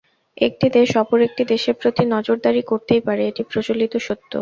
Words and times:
একটি 0.37 0.67
দেশ 0.77 0.89
অপর 1.01 1.19
একটি 1.27 1.43
দেশের 1.51 1.75
প্রতি 1.81 2.03
নজরদারি 2.13 2.61
করতেই 2.71 3.01
পারে, 3.07 3.23
এটি 3.27 3.41
প্রচলিত 3.51 3.93
সত্য। 4.07 4.31